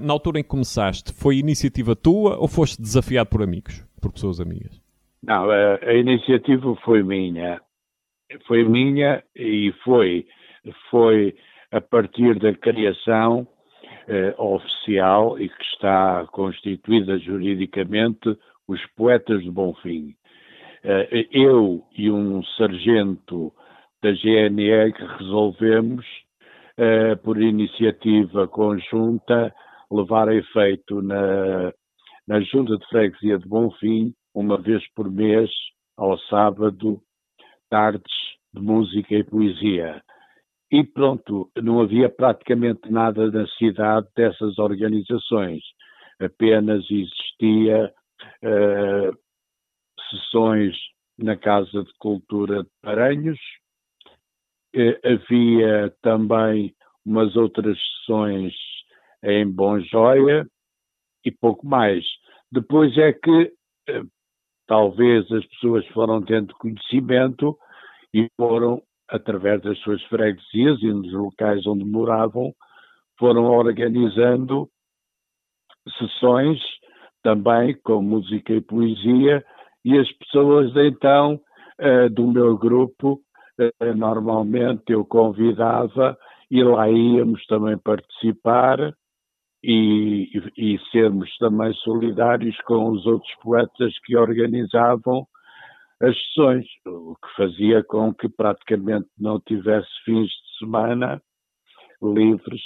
Na 0.00 0.12
altura 0.12 0.40
em 0.40 0.42
que 0.42 0.48
começaste, 0.48 1.12
foi 1.12 1.36
iniciativa 1.36 1.94
tua 1.94 2.36
ou 2.36 2.48
foste 2.48 2.80
desafiado 2.82 3.30
por 3.30 3.42
amigos, 3.42 3.84
por 4.00 4.12
pessoas 4.12 4.40
amigas? 4.40 4.80
Não, 5.22 5.50
a, 5.50 5.76
a 5.82 5.94
iniciativa 5.94 6.74
foi 6.84 7.02
minha. 7.02 7.60
Foi 8.46 8.64
minha 8.64 9.22
e 9.34 9.72
foi, 9.84 10.26
foi 10.90 11.34
a 11.70 11.80
partir 11.80 12.38
da 12.38 12.52
criação 12.52 13.46
eh, 14.08 14.34
oficial 14.38 15.38
e 15.38 15.48
que 15.48 15.64
está 15.64 16.26
constituída 16.32 17.18
juridicamente 17.18 18.36
os 18.66 18.80
Poetas 18.96 19.42
de 19.42 19.50
Bonfim. 19.50 20.14
Eh, 20.82 21.26
eu 21.30 21.82
e 21.96 22.10
um 22.10 22.42
sargento 22.56 23.52
da 24.02 24.12
GNE 24.12 24.92
que 24.92 25.04
resolvemos, 25.18 26.04
uh, 26.78 27.16
por 27.22 27.40
iniciativa 27.40 28.46
conjunta, 28.48 29.54
levar 29.90 30.28
a 30.28 30.34
efeito 30.34 31.02
na, 31.02 31.72
na 32.26 32.40
Junta 32.40 32.76
de 32.76 32.86
Freguesia 32.88 33.38
de 33.38 33.48
Bonfim, 33.48 34.14
uma 34.34 34.58
vez 34.58 34.82
por 34.94 35.10
mês, 35.10 35.50
ao 35.96 36.18
sábado, 36.20 37.00
tardes 37.70 38.12
de 38.52 38.60
música 38.60 39.14
e 39.14 39.24
poesia. 39.24 40.02
E 40.70 40.84
pronto, 40.84 41.50
não 41.56 41.80
havia 41.80 42.08
praticamente 42.08 42.90
nada 42.90 43.30
na 43.30 43.46
cidade 43.58 44.06
dessas 44.14 44.58
organizações, 44.58 45.62
apenas 46.20 46.84
existia 46.90 47.92
uh, 48.44 49.18
sessões 50.10 50.76
na 51.18 51.36
Casa 51.36 51.82
de 51.82 51.92
Cultura 51.98 52.62
de 52.62 52.70
Paranhos, 52.82 53.38
eh, 53.38 53.57
havia 55.04 55.92
também 56.02 56.74
umas 57.04 57.34
outras 57.36 57.78
sessões 57.78 58.54
em 59.22 59.50
Bom 59.50 59.80
Joia 59.80 60.46
e 61.24 61.30
pouco 61.30 61.66
mais. 61.66 62.04
Depois 62.50 62.96
é 62.96 63.12
que 63.12 63.52
eh, 63.88 64.02
talvez 64.66 65.30
as 65.32 65.44
pessoas 65.46 65.86
foram 65.88 66.22
tendo 66.22 66.54
conhecimento 66.54 67.58
e 68.12 68.28
foram, 68.36 68.82
através 69.08 69.60
das 69.62 69.78
suas 69.80 70.02
freguesias 70.04 70.80
e 70.82 70.92
nos 70.92 71.12
locais 71.12 71.66
onde 71.66 71.84
moravam, 71.84 72.54
foram 73.18 73.44
organizando 73.46 74.68
sessões 75.98 76.60
também 77.22 77.74
com 77.82 78.02
música 78.02 78.52
e 78.52 78.60
poesia 78.60 79.44
e 79.84 79.98
as 79.98 80.10
pessoas 80.12 80.74
então 80.76 81.40
uh, 81.80 82.10
do 82.10 82.26
meu 82.26 82.56
grupo 82.56 83.20
eh, 83.20 83.27
normalmente 83.96 84.92
eu 84.92 85.04
convidava 85.04 86.16
e 86.50 86.62
lá 86.62 86.88
íamos 86.88 87.44
também 87.46 87.76
participar 87.78 88.94
e, 89.62 90.30
e, 90.56 90.74
e, 90.74 90.78
sermos 90.90 91.36
também 91.38 91.72
solidários 91.74 92.56
com 92.62 92.90
os 92.90 93.04
outros 93.06 93.34
poetas 93.42 93.92
que 94.04 94.16
organizavam 94.16 95.26
as 96.00 96.16
sessões, 96.16 96.64
o 96.86 97.16
que 97.16 97.36
fazia 97.36 97.82
com 97.82 98.14
que 98.14 98.28
praticamente 98.28 99.08
não 99.18 99.40
tivesse 99.40 99.88
fins 100.04 100.28
de 100.28 100.58
semana 100.58 101.20
livres, 102.00 102.62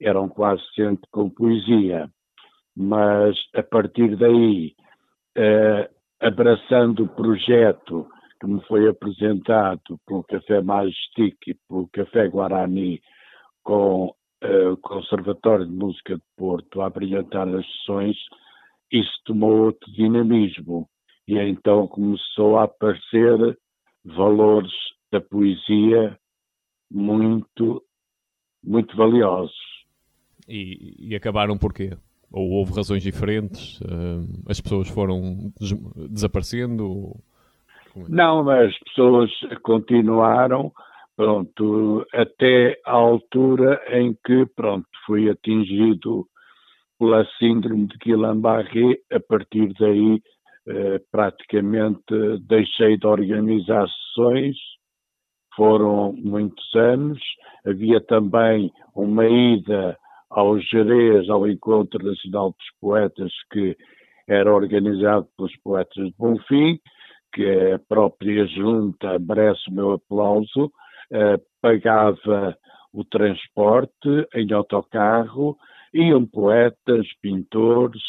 eram 0.00 0.28
quase 0.28 0.62
sempre 0.74 1.08
com 1.10 1.30
poesia. 1.30 2.10
Mas 2.76 3.36
a 3.54 3.62
partir 3.62 4.16
daí, 4.16 4.74
eh, 5.36 5.90
abraçando 6.20 7.04
o 7.04 7.08
projeto 7.08 8.06
que 8.44 8.50
me 8.50 8.60
foi 8.66 8.88
apresentado 8.88 9.98
pelo 10.06 10.22
Café 10.24 10.60
Majestic 10.60 11.36
e 11.46 11.54
pelo 11.66 11.88
Café 11.88 12.28
Guarani 12.28 13.00
com 13.62 14.06
uh, 14.06 14.72
o 14.72 14.76
Conservatório 14.76 15.66
de 15.66 15.72
Música 15.72 16.16
de 16.16 16.22
Porto 16.36 16.82
a 16.82 16.90
brilhantar 16.90 17.48
as 17.48 17.66
sessões, 17.66 18.16
isso 18.92 19.12
tomou 19.24 19.64
outro 19.66 19.90
dinamismo 19.92 20.88
e 21.26 21.38
então 21.38 21.86
começou 21.88 22.58
a 22.58 22.64
aparecer 22.64 23.58
valores 24.04 24.72
da 25.10 25.20
poesia 25.20 26.18
muito, 26.90 27.82
muito 28.62 28.94
valiosos. 28.94 29.56
E, 30.46 30.94
e 30.98 31.16
acabaram 31.16 31.56
por 31.56 31.72
quê? 31.72 31.96
Ou 32.30 32.50
houve 32.50 32.74
razões 32.74 33.02
diferentes? 33.02 33.80
Uh, 33.80 34.42
as 34.46 34.60
pessoas 34.60 34.88
foram 34.88 35.50
des 35.58 35.72
desaparecendo? 36.10 37.16
Não, 38.08 38.42
mas 38.44 38.70
as 38.70 38.78
pessoas 38.80 39.30
continuaram, 39.62 40.72
pronto, 41.16 42.04
até 42.12 42.80
a 42.84 42.92
altura 42.92 43.80
em 43.88 44.16
que, 44.24 44.46
pronto, 44.56 44.86
fui 45.06 45.30
atingido 45.30 46.26
pela 46.98 47.24
síndrome 47.38 47.86
de 47.86 47.96
Guillain-Barré, 47.98 48.98
a 49.12 49.20
partir 49.20 49.72
daí 49.78 50.20
eh, 50.66 51.00
praticamente 51.10 52.38
deixei 52.48 52.96
de 52.96 53.06
organizar 53.06 53.86
sessões, 53.88 54.56
foram 55.54 56.12
muitos 56.14 56.74
anos, 56.74 57.20
havia 57.64 58.00
também 58.00 58.72
uma 58.94 59.26
ida 59.26 59.96
ao 60.30 60.58
Jerez, 60.58 61.28
ao 61.28 61.46
Encontro 61.46 62.04
Nacional 62.04 62.50
dos 62.50 62.66
Poetas, 62.80 63.32
que 63.52 63.76
era 64.26 64.52
organizado 64.52 65.28
pelos 65.36 65.54
Poetas 65.62 66.06
de 66.06 66.14
Bonfim, 66.18 66.80
que 67.34 67.72
a 67.72 67.78
própria 67.80 68.46
junta 68.46 69.18
merece 69.18 69.68
o 69.68 69.74
meu 69.74 69.92
aplauso, 69.92 70.72
eh, 71.10 71.36
pagava 71.60 72.56
o 72.92 73.04
transporte 73.04 74.28
em 74.34 74.52
autocarro, 74.52 75.58
iam 75.92 76.24
poetas, 76.24 77.06
pintores 77.20 78.02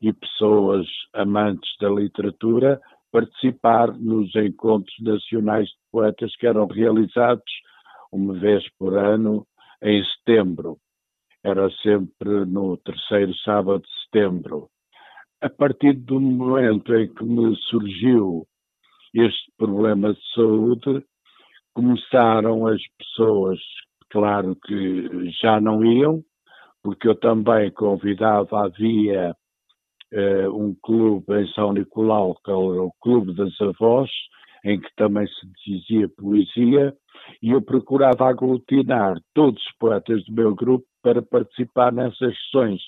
e 0.00 0.12
pessoas 0.14 0.86
amantes 1.12 1.70
da 1.78 1.90
literatura 1.90 2.80
participar 3.12 3.92
nos 3.92 4.34
encontros 4.34 4.94
nacionais 5.00 5.68
de 5.68 5.76
poetas 5.92 6.34
que 6.36 6.46
eram 6.46 6.66
realizados 6.66 7.52
uma 8.10 8.34
vez 8.34 8.64
por 8.78 8.96
ano 8.96 9.46
em 9.82 10.02
setembro. 10.04 10.78
Era 11.44 11.70
sempre 11.82 12.46
no 12.46 12.78
terceiro 12.78 13.34
sábado 13.44 13.82
de 13.82 14.04
setembro. 14.04 14.68
A 15.40 15.50
partir 15.50 15.92
do 15.92 16.18
momento 16.18 16.94
em 16.94 17.12
que 17.12 17.22
me 17.22 17.54
surgiu 17.68 18.46
este 19.14 19.52
problema 19.56 20.12
de 20.12 20.20
saúde, 20.34 21.04
começaram 21.72 22.66
as 22.66 22.80
pessoas, 22.98 23.58
claro 24.10 24.56
que 24.64 25.30
já 25.42 25.60
não 25.60 25.84
iam, 25.84 26.22
porque 26.82 27.08
eu 27.08 27.14
também 27.14 27.70
convidava, 27.70 28.66
havia 28.66 29.34
uh, 30.12 30.50
um 30.50 30.74
clube 30.82 31.24
em 31.40 31.46
São 31.48 31.72
Nicolau, 31.72 32.34
que 32.44 32.50
era 32.50 32.58
o 32.58 32.92
Clube 33.00 33.34
das 33.34 33.58
Avós, 33.60 34.10
em 34.64 34.80
que 34.80 34.88
também 34.96 35.26
se 35.26 35.46
dizia 35.66 36.08
poesia, 36.08 36.94
e 37.42 37.50
eu 37.50 37.62
procurava 37.62 38.28
aglutinar 38.28 39.16
todos 39.34 39.62
os 39.62 39.72
poetas 39.78 40.24
do 40.24 40.32
meu 40.32 40.54
grupo 40.54 40.84
para 41.02 41.22
participar 41.22 41.92
nessas 41.92 42.34
sessões. 42.44 42.80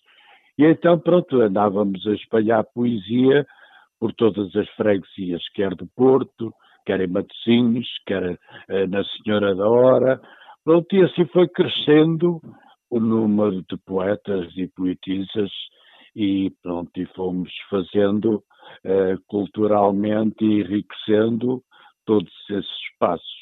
E 0.59 0.65
então, 0.65 0.99
pronto, 0.99 1.41
andávamos 1.41 2.07
a 2.07 2.13
espalhar 2.13 2.65
poesia 2.75 3.47
por 3.99 4.13
todas 4.15 4.55
as 4.55 4.69
freguesias, 4.71 5.43
quer 5.55 5.75
do 5.75 5.87
Porto, 5.87 6.53
quer 6.85 7.01
em 7.01 7.09
Matosinhos, 7.09 7.89
quer 8.07 8.39
eh, 8.69 8.87
na 8.87 9.03
Senhora 9.05 9.55
da 9.55 9.69
Hora. 9.69 10.21
Pronto, 10.65 10.95
e 10.95 11.03
assim 11.03 11.27
foi 11.27 11.49
crescendo 11.49 12.41
o 12.91 13.01
número 13.01 13.63
de 13.63 13.77
poetas 13.85 14.53
e 14.57 14.69
poetisas 14.69 15.51
e 16.15 16.51
pronto, 16.63 16.91
e 16.97 17.07
fomos 17.15 17.53
fazendo 17.69 18.43
eh, 18.85 19.17
culturalmente 19.27 20.45
e 20.45 20.61
enriquecendo 20.61 21.63
todos 22.05 22.33
esses 22.51 22.71
espaços. 22.93 23.37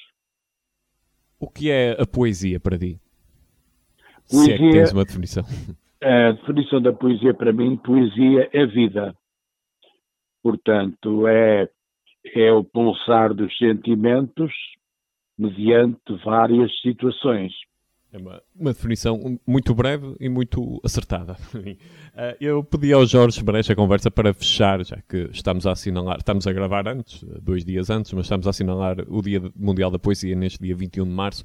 O 1.38 1.48
que 1.48 1.70
é 1.70 1.92
a 2.00 2.06
poesia 2.06 2.58
para 2.58 2.78
ti? 2.78 2.98
Poesia, 4.28 4.44
Se 4.44 4.52
é 4.52 4.56
que 4.56 4.70
tens 4.70 4.92
uma 4.92 5.04
definição. 5.04 5.44
A 6.02 6.32
definição 6.32 6.82
da 6.82 6.92
poesia 6.92 7.32
para 7.32 7.50
mim, 7.50 7.78
poesia 7.78 8.50
é 8.52 8.66
vida. 8.66 9.16
Portanto, 10.44 11.26
é, 11.26 11.66
é 12.34 12.52
o 12.52 12.62
pulsar 12.62 13.32
dos 13.32 13.56
sentimentos 13.56 14.52
mediante 15.38 16.14
várias 16.22 16.70
situações. 16.82 17.50
É 18.12 18.18
uma, 18.18 18.42
uma, 18.54 18.72
definição 18.72 19.40
muito 19.46 19.74
breve 19.74 20.14
e 20.20 20.28
muito 20.28 20.80
acertada. 20.84 21.36
Eh, 22.16 22.36
eu 22.40 22.62
pedi 22.62 22.92
ao 22.92 23.04
Jorge 23.04 23.42
Brecha 23.42 23.72
a 23.72 23.76
conversa 23.76 24.08
para 24.08 24.32
fechar, 24.32 24.84
já 24.84 25.02
que 25.08 25.28
estamos 25.32 25.66
a 25.66 25.72
assinalar, 25.72 26.18
estamos 26.18 26.46
a 26.46 26.52
gravar 26.52 26.86
antes, 26.86 27.24
dois 27.42 27.64
dias 27.64 27.90
antes, 27.90 28.12
mas 28.12 28.26
estamos 28.26 28.46
a 28.46 28.50
assinalar 28.50 28.98
o 29.08 29.20
Dia 29.20 29.42
Mundial 29.56 29.90
da 29.90 29.98
Poesia 29.98 30.36
neste 30.36 30.60
dia 30.60 30.76
21 30.76 31.02
de 31.02 31.10
março. 31.10 31.42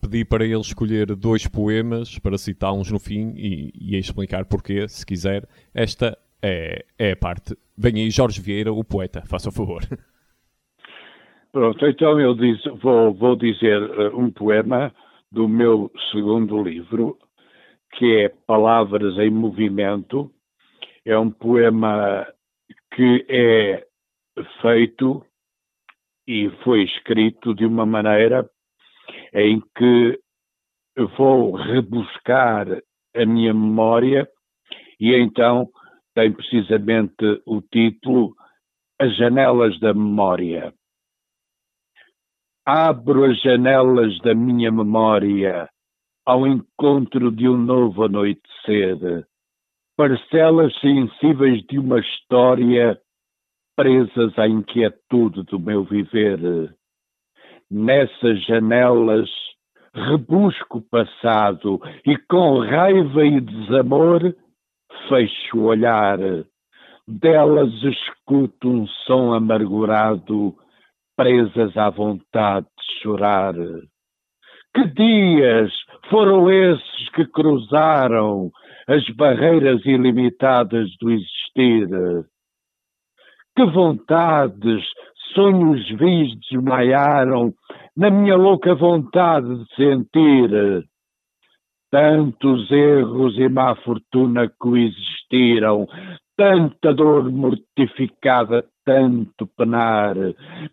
Pedi 0.00 0.24
para 0.24 0.44
ele 0.44 0.60
escolher 0.60 1.16
dois 1.16 1.48
poemas 1.48 2.20
para 2.20 2.38
citá-los 2.38 2.88
no 2.92 3.00
fim 3.00 3.34
e, 3.36 3.72
e 3.74 3.98
explicar 3.98 4.44
porquê, 4.44 4.86
se 4.86 5.04
quiser. 5.04 5.48
Esta 5.74 6.16
é, 6.42 6.84
é 6.98 7.12
a 7.12 7.16
parte. 7.16 7.56
Venha 7.76 8.02
aí 8.02 8.10
Jorge 8.10 8.40
Vieira, 8.40 8.72
o 8.72 8.84
poeta, 8.84 9.22
faça 9.26 9.48
o 9.48 9.52
favor. 9.52 9.82
Pronto, 11.52 11.86
então 11.86 12.18
eu 12.18 12.34
diz, 12.34 12.62
vou, 12.82 13.12
vou 13.12 13.36
dizer 13.36 13.82
uh, 13.82 14.18
um 14.18 14.30
poema 14.30 14.92
do 15.30 15.46
meu 15.46 15.90
segundo 16.10 16.62
livro, 16.62 17.18
que 17.92 18.22
é 18.22 18.28
Palavras 18.46 19.18
em 19.18 19.30
Movimento. 19.30 20.30
É 21.04 21.16
um 21.18 21.30
poema 21.30 22.26
que 22.94 23.26
é 23.28 23.84
feito 24.62 25.24
e 26.26 26.50
foi 26.62 26.84
escrito 26.84 27.54
de 27.54 27.66
uma 27.66 27.84
maneira 27.84 28.48
em 29.34 29.60
que 29.76 30.18
vou 31.16 31.54
rebuscar 31.54 32.66
a 33.14 33.26
minha 33.26 33.52
memória 33.52 34.28
e 35.00 35.14
então 35.14 35.68
tem 36.14 36.32
precisamente 36.32 37.42
o 37.46 37.60
título 37.60 38.34
As 39.00 39.16
Janelas 39.16 39.78
da 39.80 39.94
Memória. 39.94 40.72
Abro 42.64 43.24
as 43.24 43.40
janelas 43.40 44.16
da 44.20 44.34
minha 44.34 44.70
memória 44.70 45.68
ao 46.24 46.46
encontro 46.46 47.32
de 47.32 47.48
um 47.48 47.56
novo 47.56 48.04
anoitecer, 48.04 49.26
parcelas 49.96 50.72
sensíveis 50.78 51.60
de 51.66 51.80
uma 51.80 51.98
história 51.98 53.00
presas 53.74 54.38
à 54.38 54.46
inquietude 54.46 55.42
do 55.42 55.58
meu 55.58 55.82
viver. 55.82 56.38
Nessas 57.68 58.44
janelas 58.44 59.28
rebusco 59.92 60.78
o 60.78 60.82
passado 60.82 61.80
e 62.06 62.16
com 62.16 62.60
raiva 62.60 63.26
e 63.26 63.40
desamor 63.40 64.34
fecho 65.08 65.58
o 65.58 65.64
olhar. 65.64 66.18
Delas 67.06 67.72
escuto 67.82 68.68
um 68.68 68.86
som 69.06 69.32
amargurado 69.32 70.54
presas 71.16 71.76
à 71.76 71.90
vontade 71.90 72.66
de 72.66 73.02
chorar. 73.02 73.54
Que 74.74 74.86
dias 74.86 75.72
foram 76.08 76.50
esses 76.50 77.08
que 77.10 77.26
cruzaram 77.26 78.50
as 78.88 79.06
barreiras 79.10 79.84
ilimitadas 79.84 80.88
do 80.98 81.10
existir? 81.10 81.88
Que 83.54 83.64
vontades, 83.66 84.82
sonhos 85.34 85.86
vis 85.90 86.34
desmaiaram 86.40 87.52
na 87.96 88.10
minha 88.10 88.36
louca 88.36 88.74
vontade 88.74 89.46
de 89.46 89.74
sentir? 89.74 90.88
Tantos 91.92 92.70
erros 92.70 93.36
e 93.36 93.50
má 93.50 93.76
fortuna 93.76 94.50
coexistiram, 94.58 95.86
tanta 96.38 96.94
dor 96.94 97.30
mortificada, 97.30 98.64
tanto 98.82 99.46
penar. 99.46 100.16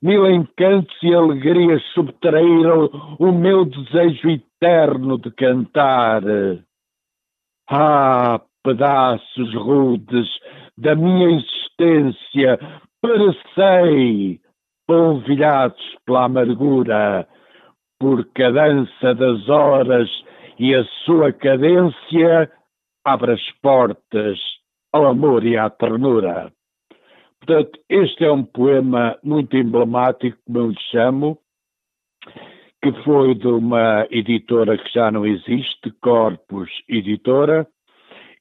Mil 0.01 0.25
encantos 0.32 0.95
e 1.03 1.13
alegrias 1.13 1.84
subtraíram 1.93 2.89
o 3.19 3.34
meu 3.34 3.65
desejo 3.65 4.29
eterno 4.29 5.17
de 5.17 5.29
cantar. 5.32 6.23
Ah, 7.69 8.39
pedaços 8.63 9.53
rudes 9.55 10.29
da 10.77 10.95
minha 10.95 11.32
existência, 11.32 12.58
perecei, 13.01 14.39
polvilhados 14.88 15.84
pela 16.05 16.23
amargura, 16.23 17.27
porque 17.99 18.41
a 18.41 18.51
dança 18.51 19.13
das 19.13 19.49
horas 19.49 20.10
e 20.60 20.76
a 20.76 20.84
sua 21.06 21.32
cadência 21.32 22.52
abre 23.04 23.32
as 23.32 23.52
portas 23.62 24.38
ao 24.91 25.08
amor 25.08 25.45
e 25.45 25.58
à 25.58 25.69
ternura. 25.69 26.52
Portanto, 27.39 27.80
este 27.88 28.26
é 28.26 28.32
um 28.32 28.43
poema 28.43 29.17
muito 29.24 29.56
emblemático, 29.56 30.38
como 30.45 30.58
eu 30.60 30.72
lhe 30.72 30.82
chamo, 30.91 31.39
que 32.84 32.91
foi 33.04 33.36
de 33.36 33.48
uma 33.48 34.06
editora 34.12 34.78
que 34.78 34.91
já 34.93 35.10
não 35.10 35.26
existe, 35.26 35.91
Corpus 36.02 36.69
Editora, 36.88 37.65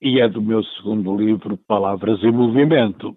e 0.03 0.21
é 0.21 0.29
do 0.29 0.43
meu 0.43 0.65
segundo 0.65 1.17
livro, 1.17 1.57
Palavras 1.57 2.21
em 2.25 2.33
Movimento. 2.33 3.17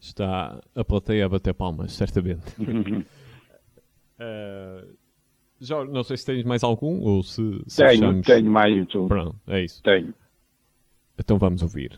Está 0.00 0.60
a 0.74 0.84
plateia 0.84 1.26
a 1.26 1.28
bater 1.28 1.54
palmas, 1.54 1.92
certamente. 1.92 2.42
uh, 2.60 3.04
Jorge, 5.62 5.92
não 5.92 6.02
sei 6.02 6.16
se 6.16 6.26
tens 6.26 6.44
mais 6.44 6.64
algum 6.64 7.00
ou 7.02 7.22
se. 7.22 7.62
se 7.66 7.84
tenho, 7.84 8.20
tenho 8.22 8.50
mais 8.50 8.94
um. 8.94 9.06
Pronto, 9.06 9.36
é 9.48 9.62
isso. 9.62 9.82
Tenho. 9.82 10.12
Então 11.18 11.38
vamos 11.38 11.62
ouvir. 11.62 11.96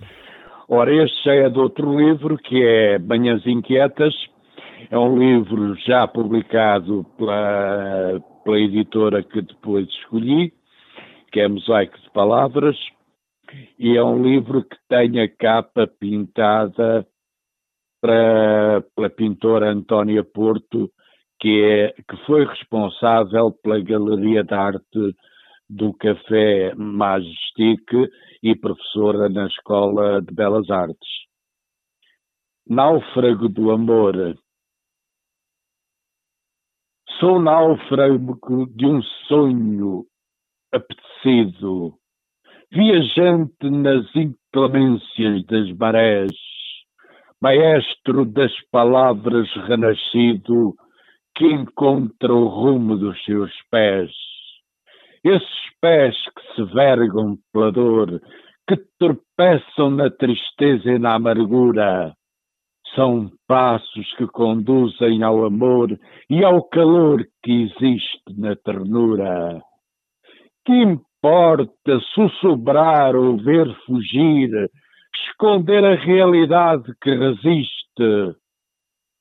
Ora, 0.68 0.92
este 1.04 1.24
já 1.24 1.34
é 1.34 1.48
de 1.48 1.58
outro 1.58 1.98
livro, 1.98 2.36
que 2.36 2.62
é 2.62 2.98
Manhãs 2.98 3.46
Inquietas. 3.46 4.14
É 4.90 4.98
um 4.98 5.18
livro 5.18 5.74
já 5.86 6.06
publicado 6.06 7.06
pela, 7.16 8.20
pela 8.44 8.58
editora 8.58 9.22
que 9.22 9.40
depois 9.40 9.88
escolhi, 9.88 10.52
que 11.32 11.40
é 11.40 11.48
Mosaico 11.48 11.98
de 11.98 12.10
Palavras, 12.10 12.76
e 13.78 13.96
é 13.96 14.04
um 14.04 14.22
livro 14.22 14.62
que 14.62 14.76
tem 14.88 15.20
a 15.20 15.28
capa 15.28 15.86
pintada 15.86 17.06
para, 18.00 18.82
pela 18.94 19.08
pintora 19.08 19.70
Antónia 19.70 20.22
Porto, 20.22 20.90
que, 21.40 21.62
é, 21.62 21.92
que 21.92 22.16
foi 22.26 22.44
responsável 22.44 23.52
pela 23.62 23.80
Galeria 23.80 24.42
de 24.42 24.54
Arte 24.54 25.16
do 25.68 25.92
Café 25.94 26.74
Majestic 26.74 28.10
e 28.42 28.54
professora 28.54 29.28
na 29.28 29.46
Escola 29.46 30.20
de 30.20 30.32
Belas 30.34 30.70
Artes. 30.70 31.08
Náufrago 32.66 33.48
do 33.48 33.70
amor. 33.70 34.36
Sou 37.18 37.40
náufrago 37.40 38.66
de 38.74 38.86
um 38.86 39.02
sonho 39.28 40.04
apetecido, 40.72 41.94
viajante 42.70 43.70
nas 43.70 44.04
inclemências 44.14 45.44
das 45.46 45.70
marés, 45.76 46.32
maestro 47.40 48.24
das 48.24 48.52
palavras 48.70 49.48
renascido, 49.68 50.74
que 51.34 51.46
encontra 51.46 52.32
o 52.32 52.46
rumo 52.46 52.96
dos 52.96 53.22
seus 53.24 53.50
pés. 53.70 54.10
Esses 55.24 55.70
pés 55.80 56.14
que 56.16 56.54
se 56.54 56.74
vergam 56.74 57.36
pela 57.52 57.72
dor, 57.72 58.20
que 58.68 58.76
tropeçam 58.98 59.90
na 59.90 60.10
tristeza 60.10 60.90
e 60.90 60.98
na 60.98 61.14
amargura, 61.14 62.14
são 62.94 63.30
passos 63.48 64.14
que 64.16 64.26
conduzem 64.28 65.22
ao 65.22 65.44
amor 65.44 65.98
e 66.30 66.44
ao 66.44 66.62
calor 66.68 67.24
que 67.42 67.62
existe 67.62 68.38
na 68.38 68.54
ternura. 68.56 69.60
Que 70.64 70.72
importa 70.72 72.00
sussurrar 72.14 73.16
ou 73.16 73.36
ver 73.38 73.74
fugir, 73.86 74.70
esconder 75.28 75.84
a 75.84 75.94
realidade 75.94 76.92
que 77.02 77.10
resiste? 77.14 78.36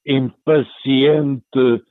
Impaciente, 0.05 1.81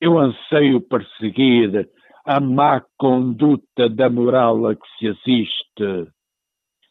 eu 0.00 0.18
anseio 0.18 0.80
perseguir 0.80 1.88
a 2.26 2.40
má 2.40 2.82
conduta 2.98 3.88
da 3.88 4.08
moral 4.08 4.66
a 4.66 4.74
que 4.74 4.86
se 4.98 5.08
assiste. 5.08 6.12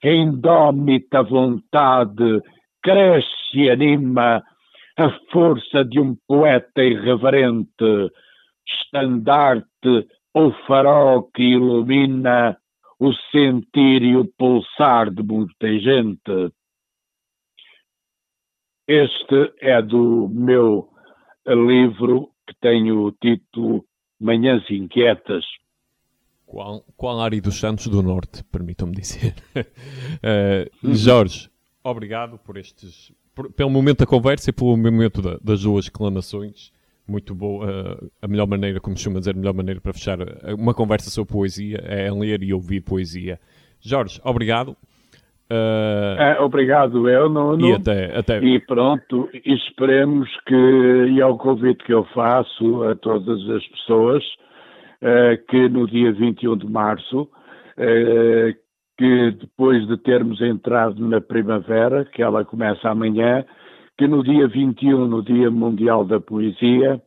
A 0.03 0.09
indómita 0.09 1.23
vontade 1.23 2.41
cresce 2.81 3.55
e 3.55 3.69
anima 3.69 4.43
a 4.97 5.09
força 5.31 5.83
de 5.83 5.99
um 5.99 6.15
poeta 6.27 6.83
irreverente, 6.83 8.11
estandarte 8.67 10.07
ou 10.33 10.51
farol 10.67 11.23
que 11.31 11.43
ilumina 11.43 12.57
o 12.99 13.11
sentir 13.31 14.03
e 14.03 14.15
o 14.15 14.25
pulsar 14.37 15.09
de 15.09 15.23
muita 15.23 15.79
gente. 15.79 16.53
Este 18.87 19.53
é 19.61 19.81
do 19.81 20.29
meu 20.29 20.89
livro 21.47 22.32
que 22.63 22.69
tem 22.69 22.91
o 22.91 23.11
título 23.11 23.85
Manhãs 24.19 24.63
Inquietas. 24.71 25.43
Qual, 26.45 26.85
qual 26.95 27.19
área 27.19 27.41
dos 27.41 27.59
Santos 27.59 27.87
do 27.87 28.01
Norte, 28.01 28.43
permitam-me 28.45 28.95
dizer. 28.95 29.35
uh, 29.53 30.95
Jorge, 30.95 31.49
obrigado 31.83 32.37
por 32.37 32.57
estes, 32.57 33.11
por, 33.35 33.51
pelo 33.51 33.69
momento 33.69 33.99
da 33.99 34.05
conversa 34.05 34.49
e 34.49 34.53
pelo 34.53 34.77
momento 34.77 35.21
da, 35.21 35.37
das 35.43 35.63
duas 35.63 35.85
exclamações. 35.85 36.71
Muito 37.05 37.35
boa, 37.35 37.65
uh, 37.65 38.11
a 38.21 38.27
melhor 38.27 38.47
maneira, 38.47 38.79
como 38.79 38.95
costuma 38.95 39.19
dizer, 39.19 39.31
a 39.31 39.37
melhor 39.37 39.53
maneira 39.53 39.81
para 39.81 39.91
fechar 39.91 40.19
uma 40.57 40.73
conversa 40.73 41.09
sobre 41.09 41.33
poesia 41.33 41.77
é 41.79 42.09
ler 42.09 42.43
e 42.43 42.53
ouvir 42.53 42.81
poesia. 42.81 43.39
Jorge, 43.81 44.21
obrigado. 44.23 44.77
Uh, 45.53 46.19
é, 46.19 46.39
obrigado, 46.39 47.07
eu, 47.07 47.29
Nuno. 47.29 47.67
E 47.67 47.73
até, 47.73 48.17
até. 48.17 48.39
E 48.39 48.59
pronto, 48.59 49.29
esperemos 49.45 50.27
que, 50.47 50.55
e 50.55 51.21
é 51.21 51.25
o 51.27 51.37
convite 51.37 51.83
que 51.83 51.93
eu 51.93 52.03
faço 52.05 52.83
a 52.83 52.95
todas 52.95 53.39
as 53.51 53.67
pessoas, 53.67 54.23
uh, 55.03 55.45
que 55.47 55.69
no 55.69 55.85
dia 55.85 56.11
21 56.11 56.57
de 56.57 56.65
março, 56.65 57.21
uh, 57.21 58.55
que 58.97 59.31
depois 59.31 59.87
de 59.87 59.95
termos 59.97 60.41
entrado 60.41 61.07
na 61.07 61.21
primavera, 61.21 62.03
que 62.05 62.23
ela 62.23 62.43
começa 62.43 62.89
amanhã, 62.89 63.45
que 63.95 64.07
no 64.07 64.23
dia 64.23 64.47
21, 64.47 65.07
no 65.07 65.21
Dia 65.21 65.51
Mundial 65.51 66.03
da 66.03 66.19
Poesia, 66.19 66.99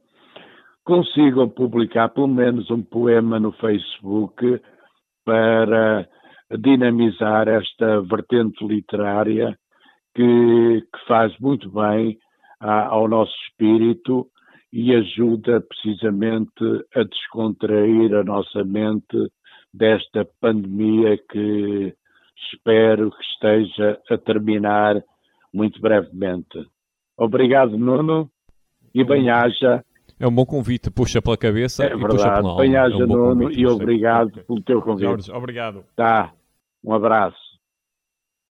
consigam 0.84 1.48
publicar 1.48 2.10
pelo 2.10 2.28
menos 2.28 2.70
um 2.70 2.80
poema 2.80 3.40
no 3.40 3.50
Facebook 3.50 4.60
para 5.24 6.06
dinamizar 6.50 7.48
esta 7.48 8.00
vertente 8.02 8.64
literária 8.64 9.56
que, 10.14 10.80
que 10.80 11.06
faz 11.06 11.36
muito 11.38 11.70
bem 11.70 12.18
a, 12.60 12.86
ao 12.86 13.08
nosso 13.08 13.32
espírito 13.48 14.26
e 14.72 14.94
ajuda 14.94 15.60
precisamente 15.60 16.64
a 16.94 17.02
descontrair 17.02 18.14
a 18.14 18.24
nossa 18.24 18.64
mente 18.64 19.16
desta 19.72 20.26
pandemia 20.40 21.18
que 21.30 21.94
espero 22.52 23.10
que 23.10 23.22
esteja 23.22 23.98
a 24.10 24.18
terminar 24.18 25.02
muito 25.52 25.80
brevemente. 25.80 26.66
Obrigado, 27.16 27.78
Nuno, 27.78 28.30
e 28.94 29.02
bem-haja. 29.04 29.82
É 30.18 30.26
um 30.26 30.34
bom 30.34 30.46
convite, 30.46 30.90
puxa 30.90 31.20
pela 31.20 31.36
cabeça 31.36 31.84
é 31.84 31.86
e 31.86 31.88
verdade. 31.90 32.12
puxa 32.12 32.34
pela 32.34 32.50
alma. 32.50 32.62
Bem-haja, 32.62 32.94
é 32.94 33.04
um 33.04 33.06
Nuno, 33.06 33.52
e 33.52 33.66
obrigado 33.66 34.44
pelo 34.44 34.62
teu 34.62 34.82
convite. 34.82 35.06
Jorge, 35.06 35.32
obrigado. 35.32 35.84
Tá, 35.94 36.32
um 36.86 36.94
abraço. 36.94 37.45